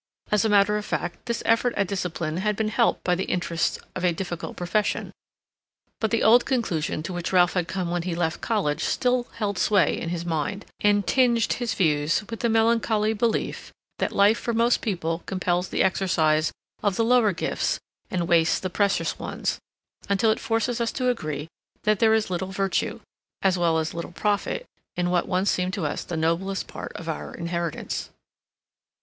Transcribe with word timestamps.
As 0.31 0.43
a 0.43 0.49
matter 0.49 0.77
of 0.77 0.85
fact, 0.85 1.27
this 1.27 1.43
effort 1.45 1.75
at 1.77 1.87
discipline 1.87 2.37
had 2.37 2.55
been 2.55 2.69
helped 2.69 3.03
by 3.03 3.13
the 3.13 3.25
interests 3.25 3.77
of 3.95 4.03
a 4.03 4.11
difficult 4.11 4.57
profession, 4.57 5.11
but 5.99 6.09
the 6.09 6.23
old 6.23 6.43
conclusion 6.43 7.03
to 7.03 7.13
which 7.13 7.31
Ralph 7.31 7.53
had 7.53 7.67
come 7.67 7.91
when 7.91 8.01
he 8.01 8.15
left 8.15 8.41
college 8.41 8.83
still 8.83 9.25
held 9.35 9.59
sway 9.59 9.95
in 9.99 10.09
his 10.09 10.25
mind, 10.25 10.65
and 10.79 11.05
tinged 11.05 11.53
his 11.53 11.75
views 11.75 12.23
with 12.31 12.39
the 12.39 12.49
melancholy 12.49 13.13
belief 13.13 13.71
that 13.99 14.11
life 14.11 14.39
for 14.39 14.55
most 14.55 14.81
people 14.81 15.21
compels 15.27 15.69
the 15.69 15.83
exercise 15.83 16.51
of 16.81 16.95
the 16.95 17.05
lower 17.05 17.31
gifts 17.31 17.77
and 18.09 18.27
wastes 18.27 18.59
the 18.59 18.71
precious 18.71 19.19
ones, 19.19 19.59
until 20.09 20.31
it 20.31 20.39
forces 20.39 20.81
us 20.81 20.91
to 20.93 21.09
agree 21.11 21.47
that 21.83 21.99
there 21.99 22.15
is 22.15 22.31
little 22.31 22.51
virtue, 22.51 23.01
as 23.43 23.55
well 23.55 23.77
as 23.77 23.93
little 23.93 24.11
profit, 24.11 24.65
in 24.95 25.11
what 25.11 25.27
once 25.27 25.51
seemed 25.51 25.75
to 25.75 25.85
us 25.85 26.03
the 26.03 26.17
noblest 26.17 26.65
part 26.67 26.91
of 26.93 27.07
our 27.07 27.35
inheritance. 27.35 28.09